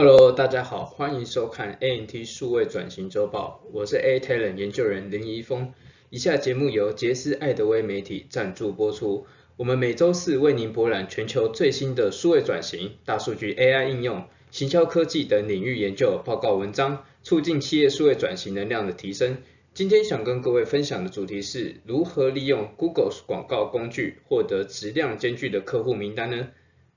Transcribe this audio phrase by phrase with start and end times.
[0.00, 5.72] Hello，大家好，欢迎收看 ANT 数位转型周报，我是 A Talent 研究员林怡峰。
[6.08, 9.26] 以下节目由杰斯艾德威媒体赞助播出。
[9.56, 19.38] 我们每周四为您博览全球最新的数位转型、大数据、AI 应用、行销科技等领域研究报告文章，促进企业数位转型能量的提升。
[19.74, 26.50] 今天想跟各位分享的主题是如何利用 Google 广告工具获得质量兼具的客户名单呢？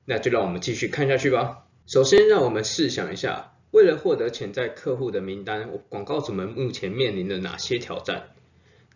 [0.05, 1.65] 那就让我们继续看下去吧。
[1.87, 8.29] 首先，让我们试想一下，为了获得潜在客户的名单，广告主们目前面临的哪些挑战？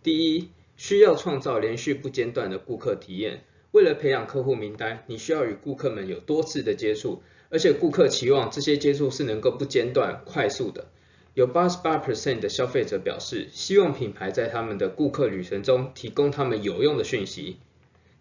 [0.02, 3.44] 第一，需要创造连续不间断的顾客体验。
[3.72, 10.88] 为了培养客户名单，你需要与顾客们有多次的接触，而且顾客期望这些接触是能够不间断、快速的。
[11.34, 17.58] 有88%的消费者表示，希望品牌在他们的顾客旅程中提供他们有用的讯息。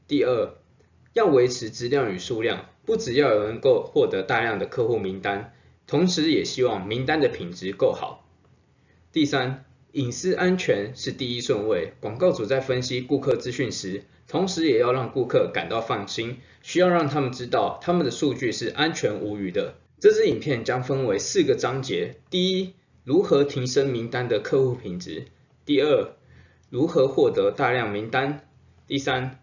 [0.08, 0.54] 第二，
[1.14, 2.66] 要维持质量与数量。
[2.86, 5.54] 不只要有能够获得大量的客户名单，
[5.86, 8.28] 同时也希望名单的品质够好。
[9.10, 11.94] 第三，隐私安全是第一顺位。
[12.00, 19.76] 广告主在分析顾客资讯时，同时也要让顾客感到放心，需要让他们知道他们的数据是安全无虞的。
[19.98, 25.22] 这支影片将分为四个章节：第一，如何提升名单的客户品质；
[25.64, 26.12] 第二，
[26.68, 28.40] 如何获得大量名单；
[28.86, 29.40] 第三，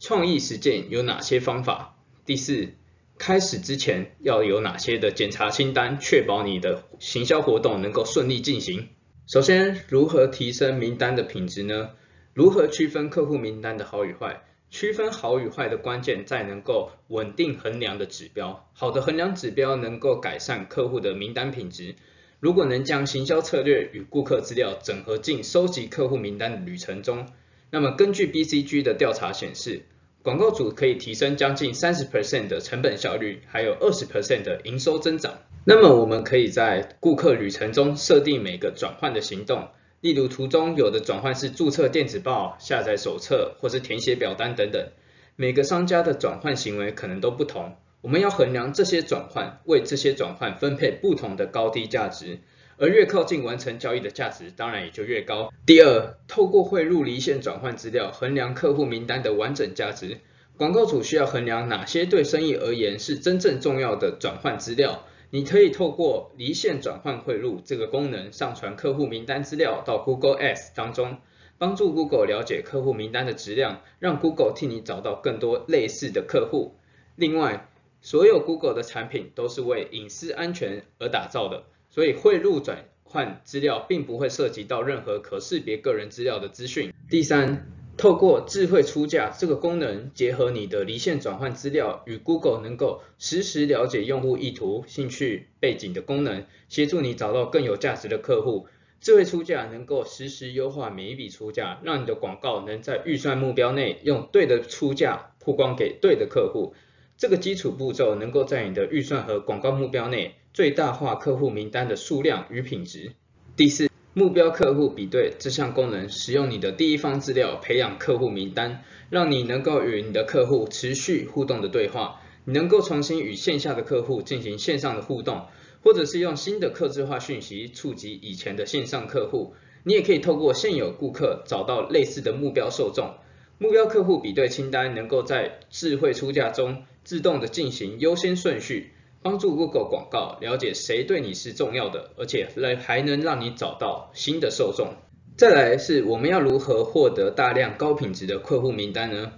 [0.00, 1.94] 创意实践有哪些方法；
[2.26, 2.70] 第四。
[3.18, 8.88] 开始之前要有哪些的检查清单，确保你的行销活动能够顺利进行。
[9.26, 11.90] 首先，如何提升名单的品质呢？
[12.32, 14.42] 如何区分客户名单的好与坏？
[14.70, 18.70] 区分好与坏的关键在能够稳定衡量的指标。
[18.72, 21.96] 好的衡量指标能够改善客户的名单品质。
[22.38, 27.26] 如果能将行销策略与顾客资料整合进收集客户名单的旅程中，
[27.70, 29.82] 那么根据 BCG 的调查显示。
[30.22, 35.38] 广告主可以提升将近三十 percent 的成本效率，还有二十 percent 的营收增长。
[35.64, 39.68] 那么我们可以在顾客旅程中设定每个转换的行动，
[40.02, 44.88] 例如图中有的转换是注册电子报、下载手册或是填写表单等等。
[45.36, 52.40] 每个商家的转换行为可能都不同，我们要衡量这些转换，为这些转换分配不同的高低价值。
[52.80, 55.52] 而越靠近完成交易的价值，当然也就越高。
[55.66, 60.16] 第二，透过汇入离线转换资料，衡量客户名单的完整价值。
[60.56, 65.04] 广告主需要衡量哪些对生意而言是真正重要的转换资料。
[65.28, 71.18] 你可以透过离线转换汇入这个功能，上传客户名单资料到 Google Ads 当中，
[71.58, 76.76] 帮助 Google 了解客户名单的质量，让 Google 替你找到更多类似的客户。
[77.14, 77.68] 另外，
[78.00, 81.64] 所有 Google 的产品都是为隐私安全而打造的。
[81.90, 86.92] 所以汇入转换资料并不会涉及到任何可识别个人资料的资讯。
[87.10, 98.68] 第三，透过智慧出价这个功能，结合你的离线转换资料与 Google 能够实时了解用户意图、兴趣背景的功能，协助你找到更有价值的客户。
[99.00, 106.74] 智慧出价能够实时优化每一笔出价，让你的广告能在预算目标内用对的出价曝光给对的客户。
[107.16, 110.36] 这个基础步骤能够在你的预算和广告目标内。
[110.52, 113.12] 最大化客户名单的数量与品质。
[113.56, 122.20] 第四，目标客户比对这项功能，使用你的第一方资料培养客户名单，让你能够与你的客户持续互动的对话。
[122.44, 125.46] 你能够重新与线下的客户进行线上的互动，
[125.84, 129.54] 或者是用新的客制化讯息触及以前的线上客户。
[129.84, 133.14] 你也可以透过现有顾客找到类似的目标受众。
[133.58, 138.92] 目标客户比对清单能够在智慧出价中自动的进行优先顺序。
[139.22, 144.94] 帮助 Google 广告了解谁对你是重要的，而且来还能让你找到新的受众。
[145.36, 149.32] 再来是我们要如何获得大量高品质的客户名单呢？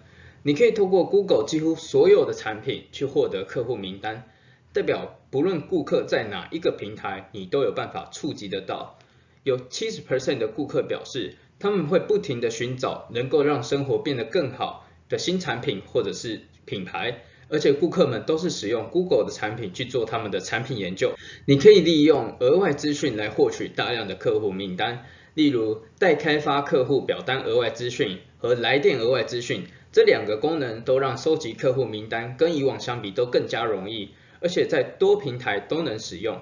[0.45, 4.29] 你可以透过 Google 几乎所有的产品去获得客户名单，
[4.73, 8.99] 代表不论顾客在哪一个平台，你都有办法触及得到。
[9.45, 17.23] 有70%的顾客表示，他们会不停的寻找能够让生活变得更好的新产品或者是品牌。
[17.53, 21.13] 而且顾客们都是使用 Google 的产品去做他们的产品研究。
[21.45, 25.05] 你可以利用额外资讯来获取大量的客户名单，
[25.35, 34.09] 例如待开发客户表单额外资讯和来电额外资讯，这两个功能都让收集客户名单跟以往相比都更加容易，
[34.41, 36.41] 而且在多平台都能使用。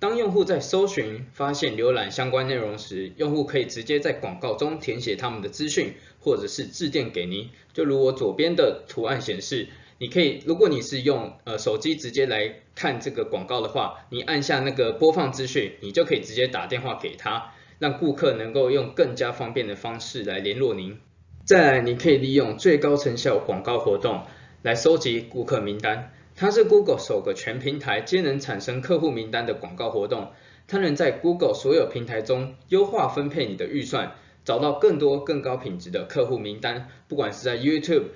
[0.00, 7.50] 当用户在搜寻、发现、浏览相关内容时，用户可以直接在广告中填写他们的资讯，或者是致电给您。
[7.72, 9.68] 就如我左边的图案显示。
[10.00, 20.98] 你可以，如果你是用呃手机直接来看这个广告的话，你按下那个播放资讯，你就可以直接打电话给他，让顾客能够用更加方便的方式来联络您。
[21.44, 24.22] 再来，你可以利用最高成效广告活动
[24.62, 30.30] 来收集顾客名单，它是 Google 首个全平台皆能产生客户名单的广告活动。
[30.68, 34.12] 它能在 Google 所有平台中优化分配你的预算，
[34.44, 36.88] 找到更多更高品质的客户名单。
[37.08, 38.08] 不管是在 YouTube、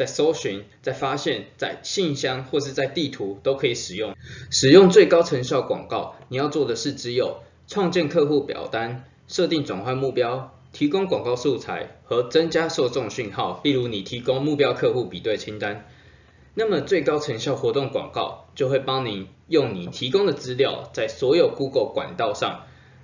[0.00, 4.14] 在搜寻、在发现、在信箱或是在地图都可以使用。
[4.50, 13.60] 使用最高成效广告，你要做的是只有创建客户表单、设定转换目标、提供广告素材和增加受众讯号。
[13.62, 15.86] 例如，你提供目标客户比对清单。
[16.54, 22.62] 那么最高成效活动广告就会帮你用你提供的资料，在所有 Google 管道上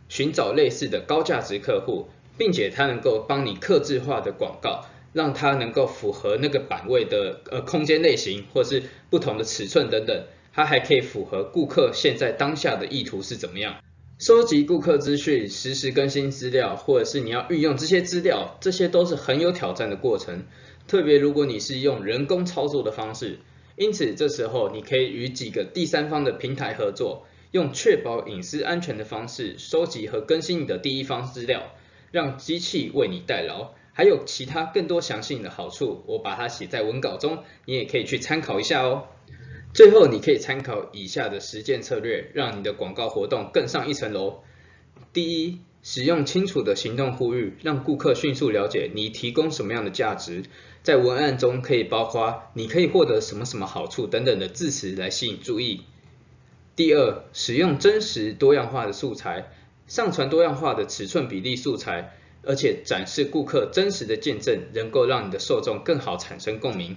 [0.09, 2.09] 寻找类似的高价值客户，
[2.39, 10.25] 并且它能够帮你克制化的广告，让它能够符合那个版位的呃空间类型，或是不同的尺寸等等。
[10.53, 13.83] 它还可以符合顾客现在当下的意图是怎么样，
[14.19, 20.45] 收集顾客资讯，实时更新资料，或者是你要运用这些资料，这些都是很有挑战的过程。
[20.87, 23.39] 特别如果你是用人工操作的方式，
[23.77, 31.75] 因此这时候你可以与几个第三方的平台合作，用确保隐私安全的方式收集和更新你的第一方资料，
[32.13, 33.73] 让机器为你代劳。
[33.97, 39.05] 还有其他更多详细的好处，我把它写在文稿中，你也可以去参考一下哦。
[39.73, 44.43] 最后你可以参考以下的实践策略，让你的广告活动更上一层楼。
[45.15, 50.45] 第一，使用清楚的行动呼吁，让顾客迅速了解你提供什么样的价值。
[50.83, 55.85] 在文案中可以包括你可以获得什么什么好处等等的字词来吸引注意。
[56.77, 59.51] 第二，使用真实多样化的素材，
[59.87, 62.13] 上传多样化的尺寸比例素材，
[62.47, 66.97] 而且展示顾客真实的见证，能够让你的受众更好产生共鸣。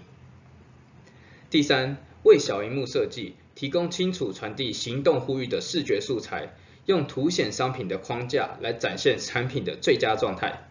[1.50, 6.54] 第三，为小荧幕设计提供清楚传递行动呼吁的视觉素材，
[6.86, 10.70] 用凸显商品的框架来展现产品的最佳状态。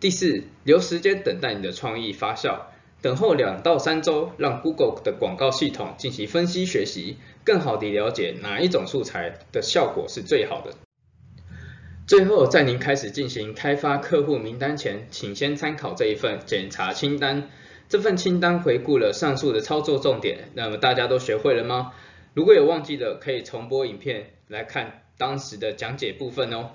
[0.00, 2.60] 第四，留时间等待你的创意发酵，
[3.02, 10.72] 等候两到三周，让 Google 的广告系统进行分析学习，更好地了解哪一种素材的效果是最好的。
[12.06, 17.50] 最后，在您开始进行开发客户名单前，请先参考这一份检查清单。
[17.88, 21.92] 这份清单回顾了上述的操作重点，那么大家都学会了吗？
[22.32, 26.70] 如果有忘记的，可以重播影片来看当时的讲解部分哦。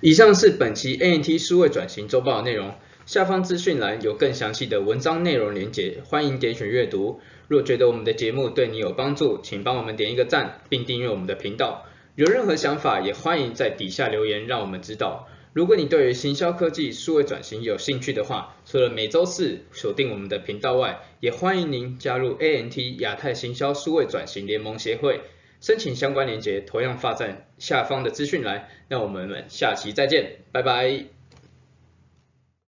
[0.00, 2.72] 以上是本期 ANT 数位转型周报的内容，
[3.04, 7.20] 下方资讯栏有更详细的文章内容连结，欢迎点选阅读。
[7.48, 11.84] 若觉得我们的节目对你有帮助，请帮我们点一个赞，并订阅我们的频道。
[12.14, 15.28] 有任何想法，也欢迎在底下留言，让我们知道。
[15.54, 25.20] 如果你对于行销科技、数位转型有兴趣的话，除了每周四锁定我们的频道外，也欢迎您加入 ANT 亚太行销数位转型联盟协会。
[25.60, 31.21] 申请相关链接同样发在下方的资讯栏，那我们下期再见，拜拜。